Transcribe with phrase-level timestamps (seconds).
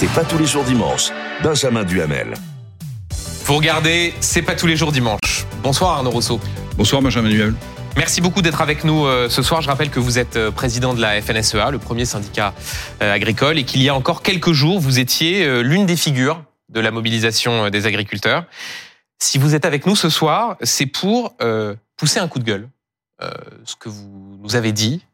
[0.00, 1.10] C'est pas tous les jours dimanche.
[1.42, 2.34] Benjamin Duhamel.
[3.44, 5.44] Vous regardez, c'est pas tous les jours dimanche.
[5.60, 6.38] Bonsoir Arnaud Rousseau.
[6.76, 7.54] Bonsoir Benjamin Duhamel.
[7.96, 9.60] Merci beaucoup d'être avec nous euh, ce soir.
[9.60, 12.54] Je rappelle que vous êtes euh, président de la FNSEA, le premier syndicat
[13.02, 16.78] euh, agricole, et qu'il y a encore quelques jours, vous étiez l'une des figures de
[16.78, 18.44] la mobilisation des agriculteurs.
[19.18, 21.36] Si vous êtes avec nous ce soir, c'est pour
[21.96, 22.68] pousser un coup de gueule.
[23.64, 25.04] ce que vous nous avez dit,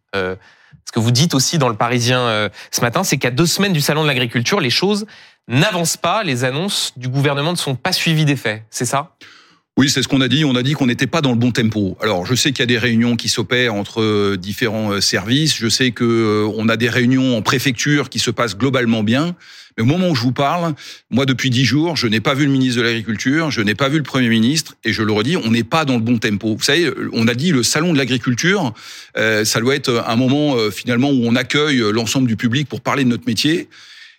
[0.87, 3.81] ce que vous dites aussi dans le Parisien ce matin, c'est qu'à deux semaines du
[3.81, 5.07] salon de l'agriculture, les choses
[5.49, 8.63] n'avancent pas, les annonces du gouvernement ne sont pas suivies des faits.
[8.71, 9.15] C'est ça?
[9.77, 10.45] Oui, c'est ce qu'on a dit.
[10.45, 11.97] On a dit qu'on n'était pas dans le bon tempo.
[12.01, 15.57] Alors, je sais qu'il y a des réunions qui s'opèrent entre euh, différents euh, services.
[15.57, 19.35] Je sais que euh, on a des réunions en préfecture qui se passent globalement bien.
[19.77, 20.75] Mais au moment où je vous parle,
[21.11, 23.89] moi, depuis dix jours, je n'ai pas vu le ministre de l'Agriculture, je n'ai pas
[23.89, 26.57] vu le Premier ministre, et je le redis, on n'est pas dans le bon tempo.
[26.57, 28.73] Vous savez, on a dit le salon de l'agriculture,
[29.17, 33.09] ça doit être un moment finalement où on accueille l'ensemble du public pour parler de
[33.09, 33.69] notre métier.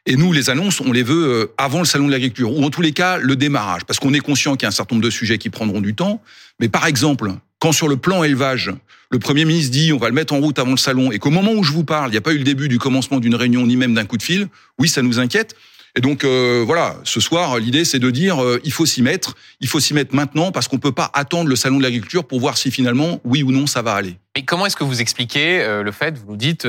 [0.08, 2.70] Et nous, les annonces, on les veut euh, avant le salon de l'agriculture, ou en
[2.70, 5.06] tous les cas le démarrage, parce qu'on est conscient qu'il y a un certain nombre
[5.06, 6.22] de sujets qui prendront du temps.
[6.60, 7.32] Mais par exemple,
[7.66, 8.72] quand sur le plan élevage,
[9.10, 11.32] le Premier ministre dit on va le mettre en route avant le salon, et qu'au
[11.32, 13.34] moment où je vous parle, il n'y a pas eu le début du commencement d'une
[13.34, 15.56] réunion, ni même d'un coup de fil, oui, ça nous inquiète.
[15.96, 19.34] Et donc euh, voilà, ce soir, l'idée c'est de dire euh, il faut s'y mettre,
[19.62, 22.40] il faut s'y mettre maintenant parce qu'on peut pas attendre le salon de l'agriculture pour
[22.40, 24.20] voir si finalement oui ou non ça va aller.
[24.36, 26.68] Et comment est-ce que vous expliquez le fait, vous nous dites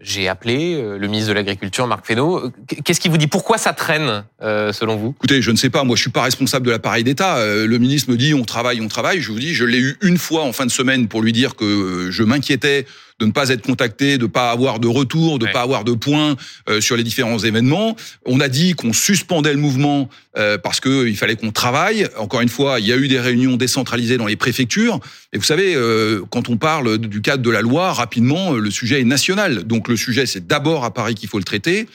[0.00, 2.50] j'ai appelé euh, le ministre de l'Agriculture, Marc Fesneau.
[2.84, 3.26] Qu'est-ce qui vous dit?
[3.26, 5.14] Pourquoi ça traîne, euh, selon vous?
[5.18, 5.84] Écoutez, je ne sais pas.
[5.84, 7.36] Moi, je suis pas responsable de l'appareil d'État.
[7.36, 9.20] Euh, le ministre me dit on travaille, on travaille.
[9.20, 11.54] Je vous dis, je l'ai eu une fois en fin de semaine pour lui dire
[11.54, 12.86] que je m'inquiétais
[13.20, 16.36] de ne pas être contacté, de pas avoir de retour, de pas avoir de points
[16.68, 17.94] euh, sur les différents événements.
[18.24, 22.08] On a dit qu'on suspendait le mouvement euh, parce que il fallait qu'on travaille.
[22.16, 25.00] Encore une fois, il y a eu des réunions décentralisées dans les préfectures.
[25.34, 29.00] Et vous savez, euh, quand on parle du cadre de la loi, rapidement, le sujet
[29.00, 29.64] est national.
[29.64, 31.86] Donc le sujet, c'est d'abord à Paris qu'il faut le traiter.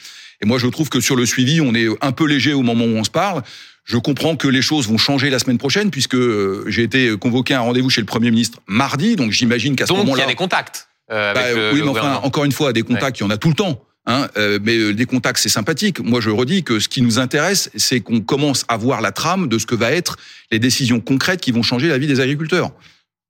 [0.42, 2.86] Et moi, je trouve que sur le suivi, on est un peu léger au moment
[2.86, 3.42] où on se parle.
[3.84, 6.18] Je comprends que les choses vont changer la semaine prochaine puisque
[6.68, 9.16] j'ai été convoqué à un rendez-vous chez le Premier ministre mardi.
[9.16, 10.10] Donc j'imagine qu'à ce moment-là...
[10.10, 10.88] Donc il y a des contacts.
[11.12, 11.42] Euh, bah,
[11.74, 13.82] oui, mais enfin, encore une fois, des contacts, il y en a tout le temps.
[14.08, 16.00] Hein, euh, mais euh, des contacts, c'est sympathique.
[16.00, 19.48] Moi, je redis que ce qui nous intéresse, c'est qu'on commence à voir la trame
[19.48, 20.18] de ce que va être
[20.52, 22.72] les décisions concrètes qui vont changer la vie des agriculteurs.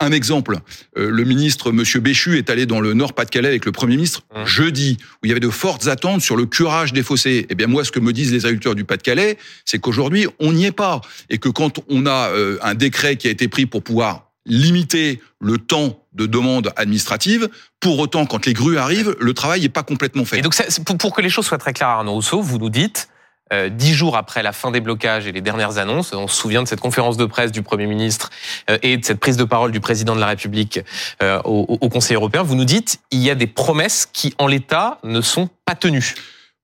[0.01, 0.57] Un exemple,
[0.97, 4.45] le ministre Monsieur Béchu est allé dans le Nord-Pas-de-Calais avec le Premier ministre mmh.
[4.45, 7.45] jeudi, où il y avait de fortes attentes sur le curage des fossés.
[7.49, 10.65] Eh bien moi, ce que me disent les agriculteurs du Pas-de-Calais, c'est qu'aujourd'hui, on n'y
[10.65, 10.99] est pas,
[11.29, 12.29] et que quand on a
[12.61, 17.49] un décret qui a été pris pour pouvoir limiter le temps de demande administrative.
[17.79, 20.39] Pour autant, quand les grues arrivent, le travail n'est pas complètement fait.
[20.39, 20.55] Et donc,
[20.99, 23.09] pour que les choses soient très claires, Arnaud Rousseau, vous nous dites,
[23.53, 26.63] euh, dix jours après la fin des blocages et les dernières annonces, on se souvient
[26.63, 28.31] de cette conférence de presse du Premier ministre
[28.71, 30.79] euh, et de cette prise de parole du Président de la République
[31.21, 34.47] euh, au, au Conseil européen, vous nous dites, il y a des promesses qui, en
[34.47, 36.15] l'état, ne sont pas tenues.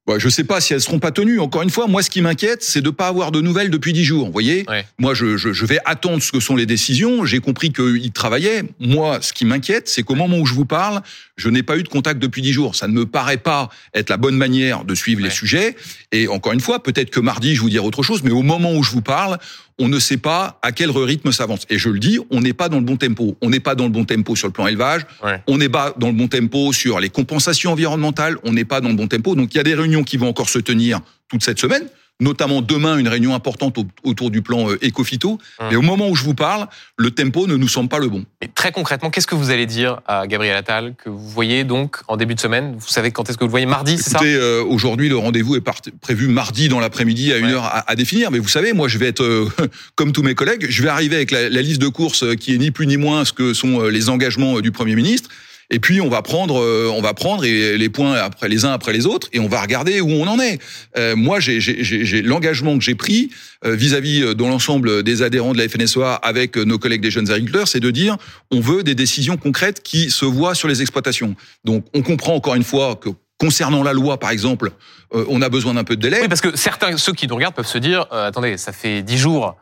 [0.07, 1.39] Bah, je ne sais pas si elles seront pas tenues.
[1.39, 3.93] Encore une fois, moi, ce qui m'inquiète, c'est de ne pas avoir de nouvelles depuis
[3.93, 4.25] dix jours.
[4.25, 4.65] Vous voyez,
[4.97, 7.23] moi, je, je, je, vais attendre ce que sont les décisions.
[7.23, 8.63] J'ai compris qu'ils travaillaient.
[8.79, 11.01] Moi, ce qui m'inquiète, c'est qu'au moment où je vous parle,
[11.41, 12.75] je n'ai pas eu de contact depuis dix jours.
[12.75, 15.75] Ça ne me paraît pas être la bonne manière de suivre les sujets.
[16.11, 18.73] Et encore une fois, peut-être que mardi, je vous dirai autre chose, mais au moment
[18.73, 19.39] où je vous parle,
[19.79, 21.65] on ne sait pas à quel rythme ça avance.
[21.69, 23.37] Et je le dis, on n'est pas dans le bon tempo.
[23.41, 25.01] On n'est pas dans le bon tempo sur le plan élevage.
[25.47, 28.37] On n'est pas dans le bon tempo sur les compensations environnementales.
[28.43, 29.33] On n'est pas dans le bon tempo.
[29.33, 31.87] Donc il y a des réunions qui vont encore se tenir toute cette semaine
[32.21, 35.39] notamment demain une réunion importante autour du plan euh, Ecofito.
[35.59, 35.67] Hum.
[35.69, 36.67] Mais au moment où je vous parle,
[36.97, 38.23] le tempo ne nous semble pas le bon.
[38.41, 41.97] Et très concrètement, qu'est-ce que vous allez dire à Gabriel Attal que vous voyez donc
[42.07, 42.75] en début de semaine?
[42.77, 43.65] Vous savez quand est-ce que vous le voyez?
[43.65, 44.19] Mardi, c'est ça?
[44.23, 45.63] Euh, aujourd'hui le rendez-vous est
[46.01, 48.31] prévu mardi dans l'après-midi à une heure à, définir.
[48.31, 49.49] Mais vous savez, moi je vais être euh,
[49.95, 52.57] comme tous mes collègues, je vais arriver avec la, la, liste de courses qui est
[52.57, 55.29] ni plus ni moins ce que sont les engagements du Premier ministre.
[55.71, 58.91] Et puis on va prendre, euh, on va prendre les points après les uns après
[58.91, 60.59] les autres, et on va regarder où on en est.
[60.97, 63.31] Euh, moi, j'ai l'engagement que j'ai pris
[63.65, 67.69] euh, vis-à-vis de l'ensemble des adhérents de la FNSEA avec nos collègues des jeunes agriculteurs,
[67.69, 68.17] c'est de dire
[68.51, 71.35] on veut des décisions concrètes qui se voient sur les exploitations.
[71.63, 73.09] Donc on comprend encore une fois que
[73.39, 74.71] concernant la loi, par exemple,
[75.13, 76.19] on a besoin d'un peu de délai.
[76.21, 79.17] Oui, parce que certains, ceux qui nous regardent peuvent se dire, attendez, ça fait dix
[79.17, 79.55] jours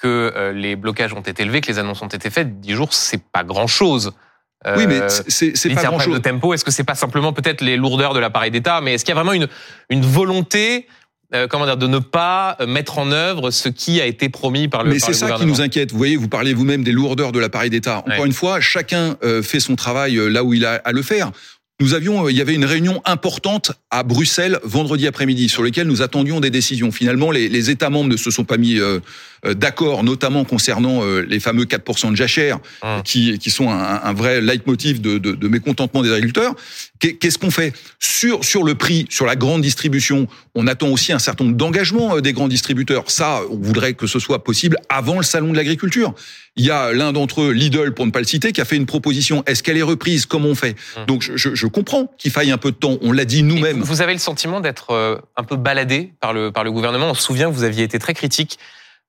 [0.00, 2.60] que les blocages ont été élevés, que les annonces ont été faites.
[2.60, 4.12] Dix jours, c'est pas grand-chose
[4.76, 6.14] oui, mais euh, c'est pas grand-chose.
[6.14, 6.54] de tempo.
[6.54, 9.18] Est-ce que c'est pas simplement peut-être les lourdeurs de l'appareil d'État, mais est-ce qu'il y
[9.18, 9.48] a vraiment une,
[9.90, 10.86] une volonté
[11.34, 14.84] euh, comment dire, de ne pas mettre en œuvre ce qui a été promis par
[14.84, 15.90] le Mais c'est ça qui nous inquiète.
[15.90, 18.04] Vous voyez, vous parlez vous-même des lourdeurs de l'appareil d'État.
[18.06, 21.32] Encore une fois, chacun euh, fait son travail là où il a à le faire.
[21.78, 26.00] Nous avions, il y avait une réunion importante à Bruxelles vendredi après-midi sur laquelle nous
[26.00, 26.90] attendions des décisions.
[26.90, 29.00] Finalement, les, les États membres ne se sont pas mis euh,
[29.44, 33.02] euh, d'accord, notamment concernant euh, les fameux 4% de jachère, Hum.
[33.02, 36.54] qui, qui sont un, un vrai leitmotiv de, de, de mécontentement des agriculteurs.
[36.98, 40.26] Qu'est- Qu'est-ce qu'on fait sur sur le prix, sur la grande distribution?
[40.54, 43.10] On attend aussi un certain nombre d'engagements euh, des grands distributeurs.
[43.10, 46.14] Ça, on voudrait que ce soit possible avant le salon de l'agriculture.
[46.56, 48.76] Il y a l'un d'entre eux, Lidl, pour ne pas le citer, qui a fait
[48.76, 49.42] une proposition.
[49.46, 50.24] Est-ce qu'elle est reprise?
[50.24, 50.74] Comment on fait?
[50.96, 51.04] Hum.
[51.06, 52.96] Donc, je, je, je comprends qu'il faille un peu de temps.
[53.02, 53.82] On l'a dit nous-mêmes.
[53.82, 57.10] Vous avez le sentiment d'être euh, un peu baladé par le, par le gouvernement?
[57.10, 58.58] On se souvient que vous aviez été très critique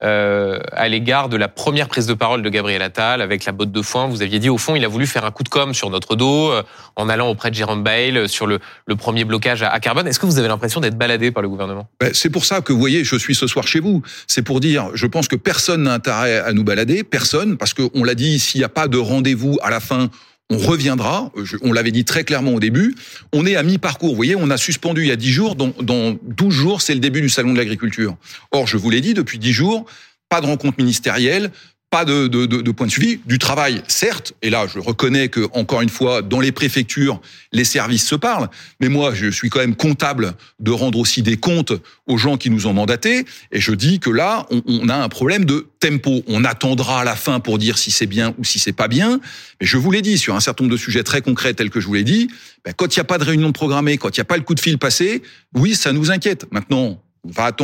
[0.03, 3.71] euh, à l'égard de la première prise de parole de Gabriel Attal avec la botte
[3.71, 4.07] de foin.
[4.07, 6.15] Vous aviez dit, au fond, il a voulu faire un coup de com' sur notre
[6.15, 6.61] dos euh,
[6.95, 10.07] en allant auprès de Jérôme Bail euh, sur le, le premier blocage à, carbone.
[10.07, 11.89] Est-ce que vous avez l'impression d'être baladé par le gouvernement?
[11.99, 14.03] Ben, C'est pour ça que vous voyez, je suis ce soir chez vous.
[14.27, 18.03] C'est pour dire, je pense que personne n'a intérêt à nous balader, personne, parce qu'on
[18.03, 20.09] l'a dit, s'il n'y a pas de rendez-vous à la fin,
[20.49, 21.31] on reviendra.
[21.43, 22.95] Je- on l'avait dit très clairement au début.
[23.33, 24.09] On est à mi-parcours.
[24.11, 25.55] Vous voyez, on a suspendu il y a 10 jours.
[25.55, 28.15] Dans, dans 12 jours, c'est le début du salon de l'agriculture.
[28.51, 29.85] Or, je vous l'ai dit, depuis 10 jours,
[30.29, 31.51] pas de rencontre ministérielle,
[31.89, 34.33] pas de, de, de, point de suivi, du travail, certes.
[34.41, 37.21] Et là, je reconnais que, encore une fois, dans les préfectures,
[37.53, 38.49] les services se parlent.
[38.81, 41.71] Mais moi, je suis quand même comptable de rendre aussi des comptes
[42.05, 43.25] aux gens qui nous ont mandatés.
[43.53, 46.23] Et je dis que là, on, on a un problème de tempo.
[46.27, 49.21] On attendra à la fin pour dire si c'est bien ou si c'est pas bien.
[49.61, 51.79] Mais je vous l'ai dit, sur un certain nombre de sujets très concrets tels que
[51.79, 52.27] je vous l'ai dit,
[52.65, 54.43] ben, quand il n'y a pas de réunion programmée, quand il n'y a pas le
[54.43, 55.21] coup de fil passé,
[55.55, 56.47] oui, ça nous inquiète.
[56.51, 57.01] Maintenant,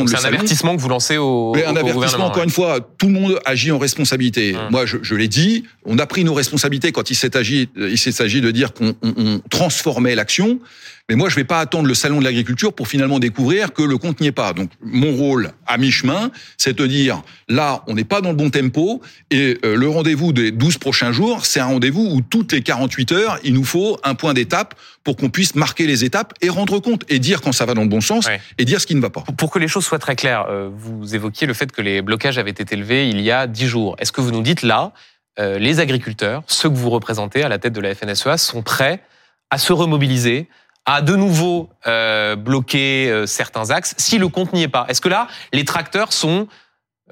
[0.08, 2.44] C'est un avertissement que vous lancez au, Mais un au avertissement, encore ouais.
[2.44, 4.54] une fois, tout le monde agit en responsabilité.
[4.56, 4.68] Hum.
[4.70, 7.98] Moi, je, je l'ai dit, on a pris nos responsabilités quand il s'est agi, il
[7.98, 10.58] s'est agi de dire qu'on on- on transformait l'action.
[11.10, 13.98] Mais moi, je vais pas attendre le salon de l'agriculture pour finalement découvrir que le
[13.98, 14.54] compte n'y est pas.
[14.54, 18.48] Donc, mon rôle à mi-chemin, c'est de dire, là, on n'est pas dans le bon
[18.48, 22.62] tempo, et euh, le rendez-vous des 12 prochains jours, c'est un rendez-vous où toutes les
[22.62, 26.48] 48 heures, il nous faut un point d'étape pour qu'on puisse marquer les étapes et
[26.48, 28.40] rendre compte, et dire quand ça va dans le bon sens, Ouais.
[28.58, 29.22] et dire ce qui ne va pas.
[29.36, 32.38] Pour- que les choses soient très claires, euh, vous évoquiez le fait que les blocages
[32.38, 33.94] avaient été levés il y a dix jours.
[34.00, 34.92] Est-ce que vous nous dites là,
[35.38, 39.00] euh, les agriculteurs, ceux que vous représentez à la tête de la FNSEA, sont prêts
[39.50, 40.48] à se remobiliser,
[40.86, 44.86] à de nouveau euh, bloquer euh, certains axes si le compte n'y est pas?
[44.88, 46.48] Est-ce que là, les tracteurs sont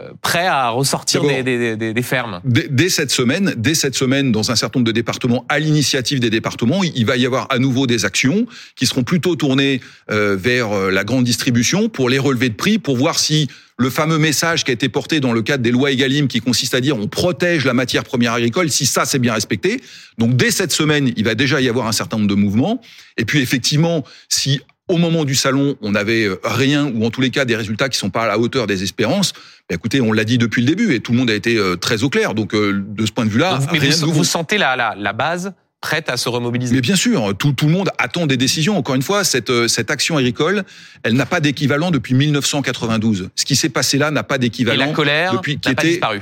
[0.00, 3.94] euh, prêts à ressortir des, des- des- des fermes Dès, dès cette semaine, dès cette
[3.94, 7.26] semaine, dans un certain nombre de départements, à l'initiative des départements, il il va y
[7.26, 8.46] avoir à nouveau des actions
[8.76, 9.80] qui seront plutôt tournées
[10.10, 13.90] euh, vers euh, la grande distribution pour les relever de prix, pour voir si le
[13.90, 16.80] fameux message qui a été porté dans le cadre des lois Egalim, qui consiste à
[16.80, 19.80] dire on protège la matière première agricole, si ça c'est bien respecté.
[20.18, 22.80] Donc dès cette semaine, il va déjà y avoir un certain nombre de mouvements.
[23.18, 27.20] Et puis effectivement, si au moment du salon, on n'avait euh, rien, ou en tous
[27.20, 29.32] les cas des résultats qui sont pas à la hauteur des espérances,
[29.69, 31.76] ben écoutez, on l'a dit depuis le début et tout le monde a été euh,
[31.76, 32.34] très au clair.
[32.34, 35.12] Donc euh, de ce point de vue-là, Mais rien vous, vous sentez la, la, la
[35.12, 36.75] base prête à se remobiliser?
[36.75, 38.76] Mais bien sûr, tout, tout le monde attend des décisions.
[38.76, 40.64] Encore une fois, cette, cette action agricole,
[41.05, 43.31] elle n'a pas d'équivalent depuis 1992.
[43.37, 44.87] Ce qui s'est passé là n'a pas Et d'équivalent.
[44.87, 46.20] la colère depuis qui n'a pas était- disparu.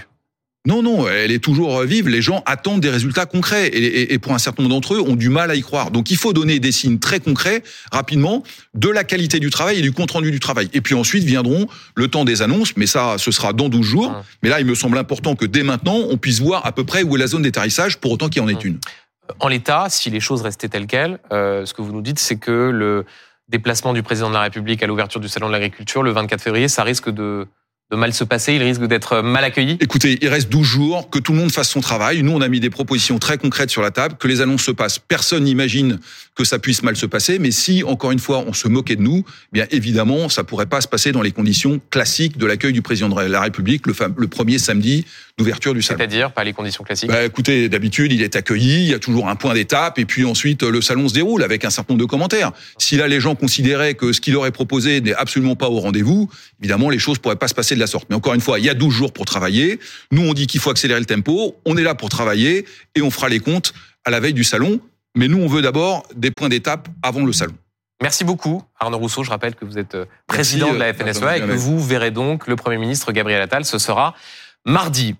[0.66, 2.06] Non, non, elle est toujours vive.
[2.08, 5.00] Les gens attendent des résultats concrets et, et- et pour un certain nombre d'entre eux,
[5.00, 5.90] ont du mal à y croire.
[5.90, 8.42] Donc, il faut donner des signes très concrets, rapidement,
[8.74, 10.68] de la qualité du travail et du compte rendu du travail.
[10.74, 14.08] Et puis ensuite viendront le temps des annonces, mais ça, ce sera dans 12 jours.
[14.08, 14.22] Hum.
[14.42, 17.02] Mais là, il me semble important que dès maintenant, on puisse voir à peu près
[17.04, 18.60] où est la zone d'étarissage, pour autant qu'il y en ait Hum.
[18.64, 18.78] une.
[19.38, 22.36] En l'état, si les choses restaient telles quelles, euh, ce que vous nous dites, c'est
[22.36, 23.06] que le
[23.48, 26.68] déplacement du président de la République à l'ouverture du salon de l'agriculture le 24 février,
[26.68, 27.46] ça risque de,
[27.90, 29.76] de mal se passer, il risque d'être mal accueilli.
[29.80, 32.22] Écoutez, il reste 12 jours, que tout le monde fasse son travail.
[32.22, 34.70] Nous, on a mis des propositions très concrètes sur la table, que les annonces se
[34.70, 35.00] passent.
[35.00, 35.98] Personne n'imagine
[36.36, 39.02] que ça puisse mal se passer, mais si, encore une fois, on se moquait de
[39.02, 42.72] nous, eh bien évidemment, ça pourrait pas se passer dans les conditions classiques de l'accueil
[42.72, 45.04] du président de la République, le, premier samedi
[45.36, 45.98] d'ouverture du salon.
[45.98, 47.10] C'est-à-dire, pas les conditions classiques.
[47.10, 50.24] Bah, écoutez, d'habitude, il est accueilli, il y a toujours un point d'étape, et puis
[50.24, 52.52] ensuite, le salon se déroule avec un certain nombre de commentaires.
[52.78, 56.30] Si là, les gens considéraient que ce qu'il aurait proposé n'est absolument pas au rendez-vous,
[56.60, 58.06] évidemment, les choses pourraient pas se passer de la sorte.
[58.10, 59.80] Mais encore une fois, il y a 12 jours pour travailler.
[60.12, 61.56] Nous, on dit qu'il faut accélérer le tempo.
[61.64, 63.72] On est là pour travailler, et on fera les comptes
[64.04, 64.80] à la veille du salon.
[65.16, 67.54] Mais nous, on veut d'abord des points d'étape avant le salon.
[68.02, 69.24] Merci beaucoup, Arnaud Rousseau.
[69.24, 71.84] Je rappelle que vous êtes euh, président Merci, de la euh, FNSEA et que vous
[71.84, 73.64] verrez donc le Premier ministre Gabriel Attal.
[73.64, 74.14] Ce sera
[74.64, 75.16] mardi.